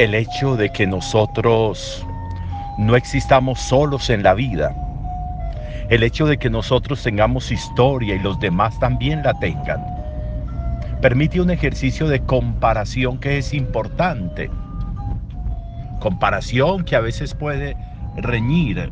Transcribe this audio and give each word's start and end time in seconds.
el 0.00 0.14
hecho 0.14 0.56
de 0.56 0.70
que 0.70 0.86
nosotros 0.86 2.06
no 2.78 2.96
existamos 2.96 3.60
solos 3.60 4.08
en 4.08 4.22
la 4.22 4.32
vida, 4.32 4.74
el 5.90 6.02
hecho 6.02 6.24
de 6.24 6.38
que 6.38 6.48
nosotros 6.48 7.02
tengamos 7.02 7.52
historia 7.52 8.14
y 8.14 8.18
los 8.18 8.40
demás 8.40 8.80
también 8.80 9.22
la 9.22 9.38
tengan, 9.40 9.84
permite 11.02 11.38
un 11.38 11.50
ejercicio 11.50 12.08
de 12.08 12.18
comparación 12.20 13.18
que 13.18 13.36
es 13.36 13.52
importante. 13.52 14.50
Comparación 16.00 16.82
que 16.82 16.96
a 16.96 17.00
veces 17.00 17.34
puede 17.34 17.76
reñir 18.16 18.90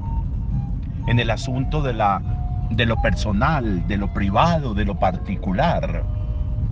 en 1.07 1.19
el 1.19 1.31
asunto 1.31 1.81
de, 1.81 1.95
la, 1.95 2.21
de 2.69 2.85
lo 2.85 3.01
personal, 3.01 3.89
de 3.89 3.97
lo 3.97 4.13
privado, 4.13 4.75
de 4.75 4.85
lo 4.85 4.99
particular, 4.99 6.05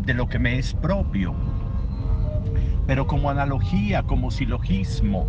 de 0.05 0.13
lo 0.13 0.29
que 0.29 0.39
me 0.39 0.59
es 0.59 0.75
propio. 0.75 1.56
Pero 2.87 3.07
como 3.07 3.31
analogía, 3.31 4.03
como 4.03 4.31
silogismo, 4.31 5.27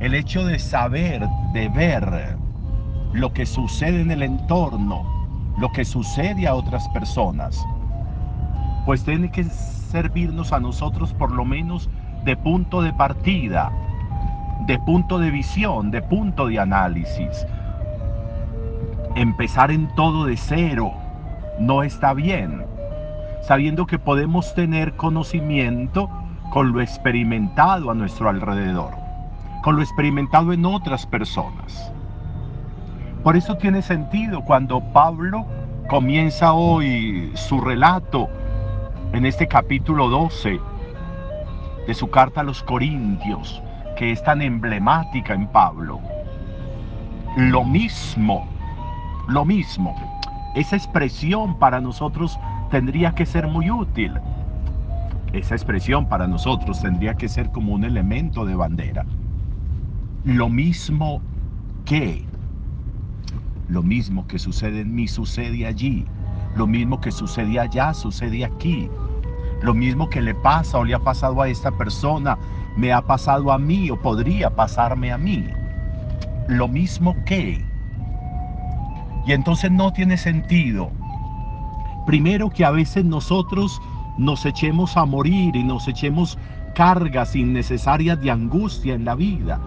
el 0.00 0.14
hecho 0.14 0.44
de 0.44 0.58
saber, 0.58 1.26
de 1.52 1.68
ver 1.68 2.36
lo 3.12 3.32
que 3.32 3.46
sucede 3.46 4.00
en 4.00 4.10
el 4.10 4.22
entorno, 4.22 5.04
lo 5.58 5.70
que 5.72 5.84
sucede 5.84 6.46
a 6.46 6.54
otras 6.54 6.88
personas, 6.88 7.64
pues 8.86 9.04
tiene 9.04 9.30
que 9.30 9.44
servirnos 9.44 10.52
a 10.52 10.60
nosotros 10.60 11.12
por 11.12 11.30
lo 11.30 11.44
menos 11.44 11.90
de 12.24 12.36
punto 12.36 12.82
de 12.82 12.92
partida, 12.94 13.70
de 14.66 14.78
punto 14.78 15.18
de 15.18 15.30
visión, 15.30 15.90
de 15.90 16.00
punto 16.02 16.46
de 16.46 16.58
análisis. 16.58 17.46
Empezar 19.14 19.70
en 19.70 19.94
todo 19.94 20.24
de 20.24 20.36
cero 20.36 20.92
no 21.58 21.82
está 21.82 22.14
bien, 22.14 22.64
sabiendo 23.42 23.86
que 23.86 23.98
podemos 23.98 24.54
tener 24.54 24.94
conocimiento 24.94 26.08
con 26.50 26.72
lo 26.72 26.80
experimentado 26.80 27.90
a 27.90 27.94
nuestro 27.94 28.28
alrededor, 28.28 28.94
con 29.62 29.76
lo 29.76 29.82
experimentado 29.82 30.52
en 30.52 30.64
otras 30.64 31.06
personas. 31.06 31.92
Por 33.22 33.36
eso 33.36 33.56
tiene 33.56 33.82
sentido 33.82 34.42
cuando 34.42 34.80
Pablo 34.92 35.46
comienza 35.88 36.52
hoy 36.52 37.30
su 37.34 37.60
relato 37.60 38.28
en 39.12 39.26
este 39.26 39.46
capítulo 39.46 40.08
12 40.08 40.60
de 41.86 41.94
su 41.94 42.10
carta 42.10 42.40
a 42.40 42.44
los 42.44 42.62
Corintios, 42.62 43.62
que 43.96 44.12
es 44.12 44.22
tan 44.22 44.40
emblemática 44.40 45.34
en 45.34 45.46
Pablo. 45.48 46.00
Lo 47.36 47.64
mismo, 47.64 48.46
lo 49.28 49.44
mismo. 49.44 49.94
Esa 50.54 50.76
expresión 50.76 51.58
para 51.58 51.80
nosotros 51.80 52.38
tendría 52.72 53.14
que 53.14 53.26
ser 53.26 53.46
muy 53.46 53.70
útil. 53.70 54.14
Esa 55.34 55.54
expresión 55.54 56.06
para 56.08 56.26
nosotros 56.26 56.80
tendría 56.80 57.14
que 57.14 57.28
ser 57.28 57.50
como 57.50 57.74
un 57.74 57.84
elemento 57.84 58.46
de 58.46 58.54
bandera. 58.54 59.04
Lo 60.24 60.48
mismo 60.48 61.20
que, 61.84 62.24
lo 63.68 63.82
mismo 63.82 64.26
que 64.26 64.38
sucede 64.38 64.80
en 64.80 64.94
mí 64.94 65.06
sucede 65.06 65.66
allí. 65.66 66.06
Lo 66.56 66.66
mismo 66.66 66.98
que 66.98 67.12
sucede 67.12 67.60
allá 67.60 67.92
sucede 67.92 68.42
aquí. 68.42 68.88
Lo 69.60 69.74
mismo 69.74 70.08
que 70.08 70.22
le 70.22 70.34
pasa 70.34 70.78
o 70.78 70.84
le 70.84 70.94
ha 70.94 70.98
pasado 70.98 71.42
a 71.42 71.48
esta 71.48 71.72
persona, 71.72 72.38
me 72.78 72.90
ha 72.90 73.02
pasado 73.02 73.52
a 73.52 73.58
mí 73.58 73.90
o 73.90 74.00
podría 74.00 74.48
pasarme 74.48 75.12
a 75.12 75.18
mí. 75.18 75.44
Lo 76.48 76.68
mismo 76.68 77.14
que. 77.26 77.62
Y 79.26 79.32
entonces 79.32 79.70
no 79.70 79.92
tiene 79.92 80.16
sentido. 80.16 80.90
Primero 82.06 82.50
que 82.50 82.64
a 82.64 82.70
veces 82.70 83.04
nosotros 83.04 83.80
nos 84.18 84.44
echemos 84.44 84.96
a 84.96 85.04
morir 85.04 85.54
y 85.54 85.62
nos 85.62 85.86
echemos 85.86 86.36
cargas 86.74 87.36
innecesarias 87.36 88.20
de 88.20 88.30
angustia 88.30 88.94
en 88.94 89.04
la 89.04 89.14
vida, 89.14 89.60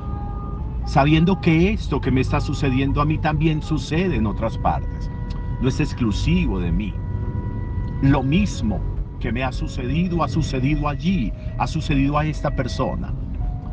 sabiendo 0.85 1.39
que 1.39 1.71
esto 1.71 2.01
que 2.01 2.11
me 2.11 2.21
está 2.21 2.41
sucediendo 2.41 3.01
a 3.01 3.05
mí 3.05 3.17
también 3.17 3.61
sucede 3.61 4.15
en 4.17 4.27
otras 4.27 4.57
partes. 4.57 5.09
No 5.61 5.69
es 5.69 5.79
exclusivo 5.79 6.59
de 6.59 6.71
mí. 6.71 6.93
Lo 8.01 8.21
mismo 8.21 8.81
que 9.19 9.31
me 9.31 9.43
ha 9.43 9.51
sucedido 9.51 10.23
ha 10.23 10.27
sucedido 10.27 10.89
allí, 10.89 11.31
ha 11.57 11.67
sucedido 11.67 12.17
a 12.17 12.25
esta 12.25 12.51
persona. 12.51 13.13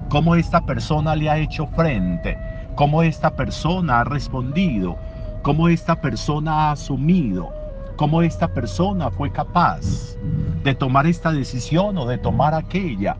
Cómo 0.08 0.36
esta 0.36 0.64
persona 0.64 1.16
le 1.16 1.28
ha 1.28 1.38
hecho 1.38 1.66
frente, 1.68 2.38
cómo 2.76 3.02
esta 3.02 3.34
persona 3.34 4.00
ha 4.00 4.04
respondido, 4.04 4.96
cómo 5.42 5.68
esta 5.68 6.00
persona 6.00 6.52
ha 6.52 6.72
asumido, 6.72 7.50
cómo 7.96 8.22
esta 8.22 8.48
persona 8.48 9.10
fue 9.10 9.30
capaz 9.30 10.16
de 10.62 10.74
tomar 10.74 11.06
esta 11.06 11.32
decisión 11.32 11.98
o 11.98 12.06
de 12.06 12.18
tomar 12.18 12.54
aquella. 12.54 13.16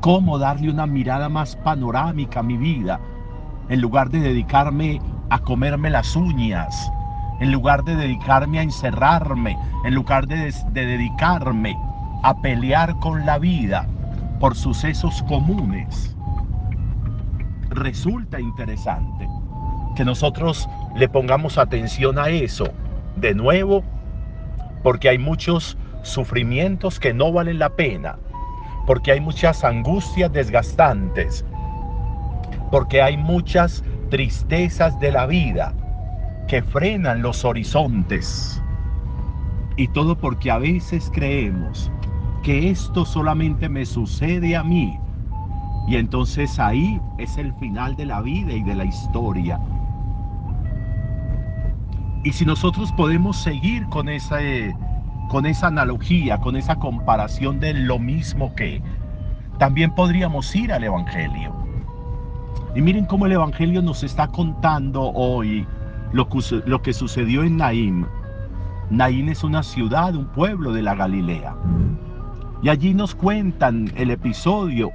Cómo 0.00 0.38
darle 0.38 0.70
una 0.70 0.86
mirada 0.86 1.28
más 1.28 1.56
panorámica 1.56 2.40
a 2.40 2.42
mi 2.42 2.56
vida, 2.56 3.00
en 3.68 3.80
lugar 3.80 4.10
de 4.10 4.20
dedicarme 4.20 5.00
a 5.30 5.38
comerme 5.38 5.90
las 5.90 6.14
uñas, 6.16 6.90
en 7.40 7.50
lugar 7.52 7.84
de 7.84 7.96
dedicarme 7.96 8.58
a 8.58 8.62
encerrarme, 8.62 9.58
en 9.84 9.94
lugar 9.94 10.26
de, 10.26 10.54
de 10.72 10.86
dedicarme 10.86 11.78
a 12.22 12.34
pelear 12.40 12.98
con 13.00 13.24
la 13.24 13.38
vida 13.38 13.86
por 14.40 14.54
sucesos 14.54 15.22
comunes. 15.22 16.14
Resulta 17.70 18.38
interesante 18.40 19.28
que 19.96 20.04
nosotros 20.04 20.68
le 20.96 21.08
pongamos 21.08 21.56
atención 21.56 22.18
a 22.18 22.28
eso 22.28 22.70
de 23.16 23.34
nuevo, 23.34 23.84
porque 24.82 25.08
hay 25.08 25.18
muchos 25.18 25.76
sufrimientos 26.02 27.00
que 27.00 27.14
no 27.14 27.32
valen 27.32 27.58
la 27.58 27.70
pena, 27.70 28.18
porque 28.86 29.12
hay 29.12 29.20
muchas 29.20 29.64
angustias 29.64 30.32
desgastantes, 30.32 31.44
porque 32.70 33.02
hay 33.02 33.16
muchas 33.16 33.82
tristezas 34.10 34.98
de 35.00 35.12
la 35.12 35.26
vida 35.26 35.74
que 36.46 36.62
frenan 36.62 37.22
los 37.22 37.44
horizontes. 37.44 38.60
Y 39.76 39.88
todo 39.88 40.16
porque 40.16 40.50
a 40.50 40.58
veces 40.58 41.10
creemos 41.12 41.90
que 42.42 42.70
esto 42.70 43.04
solamente 43.04 43.68
me 43.68 43.86
sucede 43.86 44.54
a 44.54 44.62
mí. 44.62 45.00
Y 45.88 45.96
entonces 45.96 46.58
ahí 46.58 47.00
es 47.18 47.38
el 47.38 47.52
final 47.54 47.96
de 47.96 48.06
la 48.06 48.20
vida 48.20 48.52
y 48.52 48.62
de 48.62 48.74
la 48.74 48.84
historia. 48.84 49.58
Y 52.24 52.32
si 52.32 52.46
nosotros 52.46 52.90
podemos 52.92 53.36
seguir 53.36 53.86
con 53.88 54.08
esa, 54.08 54.38
con 55.28 55.44
esa 55.44 55.66
analogía, 55.66 56.38
con 56.40 56.56
esa 56.56 56.76
comparación 56.76 57.60
de 57.60 57.74
lo 57.74 57.98
mismo 57.98 58.54
que, 58.54 58.82
también 59.58 59.94
podríamos 59.94 60.54
ir 60.56 60.72
al 60.72 60.84
Evangelio. 60.84 61.52
Y 62.74 62.82
miren 62.82 63.04
cómo 63.04 63.26
el 63.26 63.32
Evangelio 63.32 63.82
nos 63.82 64.02
está 64.02 64.28
contando 64.28 65.12
hoy 65.12 65.66
lo 66.12 66.28
que, 66.82 66.92
sucedió 66.92 67.44
en 67.44 67.58
Naim. 67.58 68.06
Naim 68.90 69.28
es 69.28 69.44
una 69.44 69.62
ciudad, 69.62 70.14
un 70.14 70.26
pueblo 70.26 70.72
de 70.72 70.82
la 70.82 70.94
Galilea. 70.94 71.54
Y 72.62 72.68
allí 72.70 72.94
nos 72.94 73.14
cuentan 73.14 73.92
el 73.96 74.10
episodio 74.10 74.90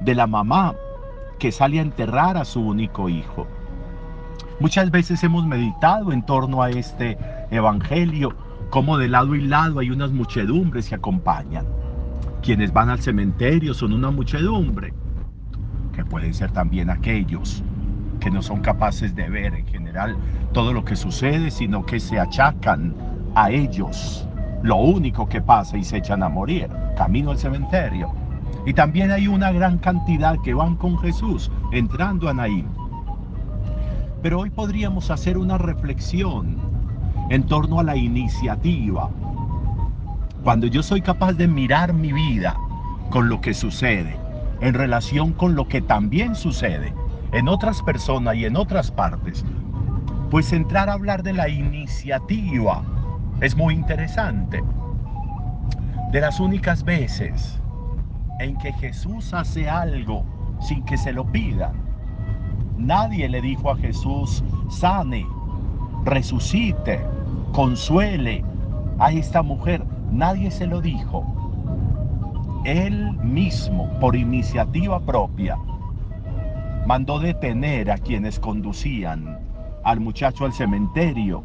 de 0.00 0.14
la 0.14 0.26
mamá 0.26 0.74
que 1.38 1.52
sale 1.52 1.80
a 1.80 1.82
enterrar 1.82 2.36
a 2.36 2.44
su 2.44 2.60
único 2.60 3.08
hijo. 3.08 3.46
Muchas 4.58 4.90
veces 4.90 5.22
hemos 5.22 5.46
meditado 5.46 6.12
en 6.12 6.22
torno 6.22 6.62
a 6.62 6.70
este 6.70 7.18
evangelio, 7.50 8.34
como 8.70 8.96
de 8.96 9.06
lado 9.06 9.34
y 9.34 9.42
lado 9.42 9.80
hay 9.80 9.90
unas 9.90 10.12
muchedumbres 10.12 10.88
que 10.88 10.94
acompañan. 10.94 11.66
Quienes 12.42 12.72
van 12.72 12.88
al 12.88 13.00
cementerio 13.00 13.74
son 13.74 13.92
una 13.92 14.10
muchedumbre, 14.10 14.94
que 15.92 16.06
pueden 16.06 16.32
ser 16.32 16.52
también 16.52 16.88
aquellos 16.88 17.62
que 18.18 18.30
no 18.30 18.40
son 18.40 18.62
capaces 18.62 19.14
de 19.14 19.28
ver 19.28 19.54
en 19.54 19.66
general 19.66 20.16
todo 20.54 20.72
lo 20.72 20.86
que 20.86 20.96
sucede, 20.96 21.50
sino 21.50 21.84
que 21.84 22.00
se 22.00 22.18
achacan 22.18 22.94
a 23.34 23.50
ellos 23.50 24.26
lo 24.62 24.76
único 24.76 25.28
que 25.28 25.42
pasa 25.42 25.76
y 25.76 25.84
se 25.84 25.98
echan 25.98 26.22
a 26.22 26.30
morir, 26.30 26.68
camino 26.96 27.30
al 27.30 27.38
cementerio. 27.38 28.10
Y 28.64 28.72
también 28.72 29.10
hay 29.10 29.28
una 29.28 29.52
gran 29.52 29.76
cantidad 29.76 30.40
que 30.42 30.54
van 30.54 30.76
con 30.76 30.98
Jesús 30.98 31.50
entrando 31.72 32.30
a 32.30 32.32
Naim. 32.32 32.66
Pero 34.22 34.40
hoy 34.40 34.50
podríamos 34.50 35.10
hacer 35.10 35.38
una 35.38 35.58
reflexión 35.58 36.58
en 37.30 37.44
torno 37.44 37.80
a 37.80 37.82
la 37.82 37.96
iniciativa. 37.96 39.10
Cuando 40.42 40.66
yo 40.66 40.82
soy 40.82 41.02
capaz 41.02 41.34
de 41.34 41.48
mirar 41.48 41.92
mi 41.92 42.12
vida 42.12 42.56
con 43.10 43.28
lo 43.28 43.40
que 43.40 43.54
sucede, 43.54 44.16
en 44.60 44.74
relación 44.74 45.32
con 45.32 45.54
lo 45.54 45.68
que 45.68 45.82
también 45.82 46.34
sucede, 46.34 46.94
en 47.32 47.48
otras 47.48 47.82
personas 47.82 48.36
y 48.36 48.44
en 48.44 48.56
otras 48.56 48.90
partes, 48.90 49.44
pues 50.30 50.52
entrar 50.52 50.88
a 50.88 50.94
hablar 50.94 51.22
de 51.22 51.32
la 51.32 51.48
iniciativa 51.48 52.82
es 53.40 53.56
muy 53.56 53.74
interesante. 53.74 54.62
De 56.10 56.20
las 56.20 56.40
únicas 56.40 56.84
veces 56.84 57.60
en 58.38 58.56
que 58.58 58.72
Jesús 58.74 59.34
hace 59.34 59.68
algo 59.68 60.24
sin 60.60 60.84
que 60.84 60.96
se 60.96 61.12
lo 61.12 61.24
pida. 61.30 61.72
Nadie 62.76 63.28
le 63.28 63.40
dijo 63.40 63.70
a 63.70 63.76
Jesús, 63.76 64.44
sane, 64.68 65.26
resucite, 66.04 67.00
consuele 67.52 68.44
a 68.98 69.12
esta 69.12 69.42
mujer. 69.42 69.84
Nadie 70.10 70.50
se 70.50 70.66
lo 70.66 70.80
dijo. 70.80 71.24
él 72.64 73.12
mismo, 73.22 73.88
por 74.00 74.16
iniciativa 74.16 74.98
propia, 75.00 75.56
mandó 76.86 77.18
detener 77.20 77.90
a 77.90 77.98
quienes 77.98 78.40
conducían 78.40 79.38
al 79.86 80.00
muchacho 80.00 80.44
al 80.44 80.52
cementerio, 80.52 81.44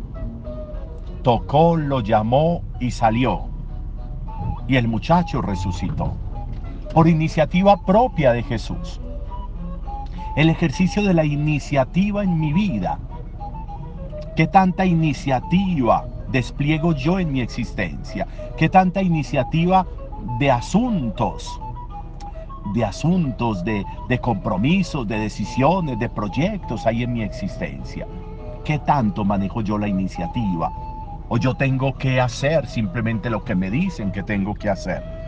tocó, 1.22 1.78
lo 1.78 2.00
llamó 2.00 2.64
y 2.80 2.90
salió. 2.90 3.44
Y 4.68 4.78
el 4.78 4.88
muchacho 4.88 5.44
resucitó. 5.44 6.16
Por 6.92 7.08
iniciativa 7.08 7.78
propia 7.86 8.34
de 8.34 8.42
Jesús. 8.42 9.00
El 10.36 10.50
ejercicio 10.50 11.04
de 11.04 11.14
la 11.14 11.26
iniciativa 11.26 12.24
en 12.24 12.40
mi 12.40 12.54
vida. 12.54 13.00
¿Qué 14.36 14.48
tanta 14.48 14.86
iniciativa 14.86 16.06
despliego 16.30 16.94
yo 16.94 17.20
en 17.20 17.32
mi 17.32 17.42
existencia? 17.42 18.28
¿Qué 18.58 18.70
tanta 18.70 19.02
iniciativa 19.02 19.86
de 20.40 20.52
asuntos 20.52 21.60
de 22.74 22.86
asuntos, 22.86 23.64
de, 23.64 23.86
de, 24.08 24.20
compromisos, 24.20 25.08
de 25.08 25.18
decisiones, 25.18 25.98
de 26.00 26.10
proyectos 26.10 26.86
hay 26.86 27.04
en 27.04 27.14
mi 27.14 27.24
existencia. 27.24 28.08
¿Qué 28.64 28.80
tanto 28.80 29.26
manejo 29.26 29.62
yo 29.62 29.78
la 29.78 29.88
iniciativa? 29.88 30.72
¿O 31.28 31.38
yo 31.38 31.56
tengo 31.56 31.98
que 31.98 32.22
hacer 32.22 32.68
simplemente 32.68 33.30
lo 33.30 33.44
que 33.44 33.56
me 33.56 33.72
dicen 33.72 34.12
que 34.12 34.22
tengo 34.22 34.54
que 34.54 34.70
hacer? 34.70 35.21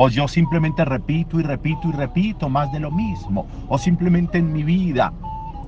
¿O 0.00 0.08
yo 0.08 0.28
simplemente 0.28 0.84
repito 0.84 1.40
y 1.40 1.42
repito 1.42 1.88
y 1.88 1.90
repito 1.90 2.48
más 2.48 2.70
de 2.70 2.78
lo 2.78 2.92
mismo? 2.92 3.48
¿O 3.68 3.78
simplemente 3.78 4.38
en 4.38 4.52
mi 4.52 4.62
vida 4.62 5.12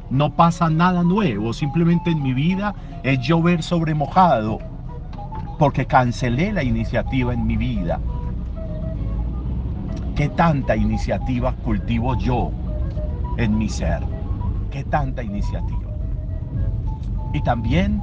no 0.09 0.37
pasa 0.37 0.71
nada 0.71 1.03
nuevo? 1.03 1.53
¿Simplemente 1.53 2.11
en 2.11 2.23
mi 2.23 2.33
vida 2.33 2.73
es 3.03 3.19
llover 3.19 3.61
sobre 3.61 3.93
mojado? 3.93 4.61
Porque 5.59 5.85
cancelé 5.85 6.53
la 6.53 6.63
iniciativa 6.63 7.35
en 7.35 7.45
mi 7.45 7.57
vida. 7.57 7.99
¿Qué 10.15 10.29
tanta 10.29 10.77
iniciativa 10.77 11.53
cultivo 11.65 12.17
yo 12.17 12.53
en 13.37 13.59
mi 13.59 13.69
ser? 13.69 14.01
¿Qué 14.71 14.85
tanta 14.85 15.25
iniciativa? 15.25 15.91
Y 17.33 17.43
también, 17.43 18.01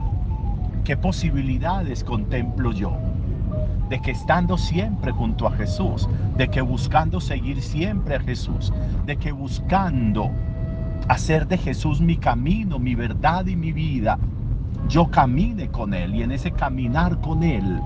¿qué 0.83 0.97
posibilidades 0.97 2.03
contemplo 2.03 2.73
yo? 2.73 3.16
De 3.89 3.99
que 3.99 4.11
estando 4.11 4.57
siempre 4.57 5.11
junto 5.11 5.47
a 5.47 5.51
Jesús, 5.51 6.09
de 6.35 6.47
que 6.49 6.61
buscando 6.61 7.19
seguir 7.21 7.61
siempre 7.61 8.15
a 8.15 8.19
Jesús, 8.19 8.73
de 9.05 9.17
que 9.17 9.31
buscando 9.31 10.31
hacer 11.07 11.47
de 11.47 11.57
Jesús 11.57 12.01
mi 12.01 12.17
camino, 12.17 12.79
mi 12.79 12.95
verdad 12.95 13.45
y 13.45 13.55
mi 13.55 13.71
vida, 13.71 14.19
yo 14.89 15.09
camine 15.09 15.69
con 15.69 15.93
Él 15.93 16.15
y 16.15 16.23
en 16.23 16.31
ese 16.31 16.51
caminar 16.51 17.19
con 17.21 17.43
Él 17.43 17.81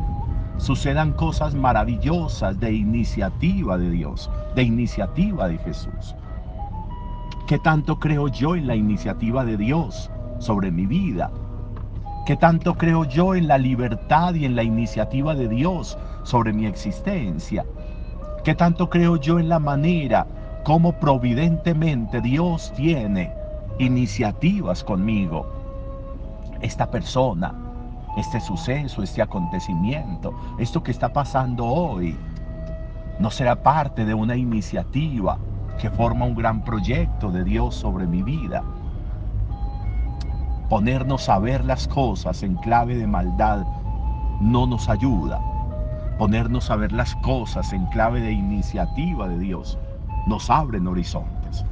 sucedan 0.58 1.14
cosas 1.14 1.56
maravillosas 1.56 2.60
de 2.60 2.74
iniciativa 2.74 3.78
de 3.78 3.92
Dios, 3.92 4.30
de 4.56 4.64
iniciativa 4.64 5.48
de 5.48 5.58
Jesús. 5.60 6.16
¿Qué 7.48 7.60
tanto 7.60 8.00
creo 8.00 8.28
yo 8.28 8.56
en 8.56 8.68
la 8.68 8.76
iniciativa 8.76 9.44
de 9.46 9.58
Dios? 9.58 10.12
sobre 10.42 10.72
mi 10.72 10.86
vida? 10.86 11.32
¿Qué 12.26 12.38
tanto 12.38 12.76
creo 12.76 13.04
yo 13.06 13.34
en 13.34 13.48
la 13.48 13.58
libertad 13.58 14.36
y 14.36 14.46
en 14.46 14.56
la 14.56 14.62
iniciativa 14.62 15.34
de 15.34 15.48
Dios 15.48 15.98
sobre 16.22 16.54
mi 16.54 16.68
existencia? 16.68 17.66
¿Qué 18.44 18.54
tanto 18.54 18.92
creo 18.92 19.16
yo 19.16 19.40
en 19.40 19.50
la 19.50 19.58
manera 19.58 20.28
como 20.64 20.94
providentemente 20.94 22.22
Dios 22.22 22.72
tiene 22.76 23.34
iniciativas 23.80 24.84
conmigo? 24.84 25.48
Esta 26.62 26.92
persona, 26.92 27.56
este 28.16 28.40
suceso, 28.40 29.02
este 29.02 29.24
acontecimiento, 29.24 30.32
esto 30.60 30.84
que 30.84 30.92
está 30.92 31.12
pasando 31.12 31.66
hoy, 31.66 32.16
no 33.18 33.32
será 33.32 33.64
parte 33.64 34.06
de 34.06 34.14
una 34.14 34.36
iniciativa 34.36 35.40
que 35.80 35.90
forma 35.90 36.26
un 36.26 36.36
gran 36.36 36.64
proyecto 36.64 37.32
de 37.32 37.44
Dios 37.44 37.74
sobre 37.74 38.06
mi 38.06 38.22
vida 38.22 38.64
ponernos 40.72 41.28
a 41.28 41.38
ver 41.38 41.66
las 41.66 41.86
cosas 41.86 42.44
en 42.44 42.56
clave 42.56 42.96
de 42.96 43.06
maldad 43.06 43.68
no 44.40 44.66
nos 44.66 44.88
ayuda. 44.88 45.38
Ponernos 46.18 46.72
a 46.72 46.78
ver 46.78 46.94
las 46.94 47.14
cosas 47.16 47.74
en 47.74 47.86
clave 47.88 48.22
de 48.22 48.32
iniciativa 48.32 49.28
de 49.28 49.38
Dios 49.38 49.78
nos 50.28 50.50
abren 50.50 50.88
horizontes. 50.88 51.66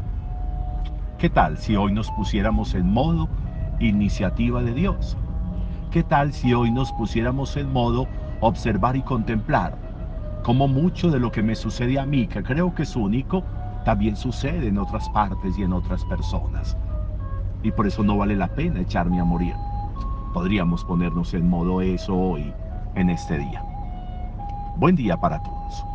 ¿Qué 1.18 1.30
tal 1.30 1.58
si 1.58 1.78
hoy 1.78 1.94
nos 1.94 2.12
pusiéramos 2.12 2.76
en 2.76 2.92
modo 2.92 3.30
iniciativa 3.80 4.62
de 4.62 4.74
Dios? 4.74 5.16
¿Qué 5.92 6.04
tal 6.04 6.34
si 6.34 6.54
hoy 6.54 6.70
nos 6.70 6.92
pusiéramos 6.92 7.56
en 7.56 7.72
modo 7.72 8.06
observar 8.42 8.98
y 8.98 9.02
contemplar 9.02 9.78
como 10.44 10.68
mucho 10.68 11.10
de 11.10 11.22
lo 11.22 11.32
que 11.32 11.42
me 11.42 11.56
sucede 11.56 11.98
a 12.00 12.06
mí, 12.06 12.28
que 12.28 12.44
creo 12.44 12.76
que 12.76 12.84
es 12.84 12.98
único, 12.98 13.46
también 13.86 14.18
sucede 14.18 14.68
en 14.68 14.78
otras 14.78 15.08
partes 15.12 15.58
y 15.58 15.64
en 15.64 15.72
otras 15.72 16.04
personas? 16.04 16.76
Y 17.64 17.72
por 17.72 17.88
eso 17.88 18.04
no 18.04 18.18
vale 18.18 18.36
la 18.36 18.48
pena 18.48 18.82
echarme 18.82 19.20
a 19.20 19.26
morir. 19.26 19.56
Podríamos 20.34 20.84
ponernos 20.86 21.34
en 21.34 21.48
modo 21.48 21.82
eso 21.82 22.16
hoy, 22.16 22.54
en 22.96 23.10
este 23.10 23.38
día. 23.38 23.64
Buen 24.78 24.96
día 24.96 25.18
para 25.18 25.42
todos. 25.42 25.89